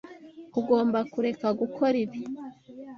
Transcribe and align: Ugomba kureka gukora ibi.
Ugomba 0.59 0.99
kureka 1.11 1.47
gukora 1.59 1.95
ibi. 2.05 2.21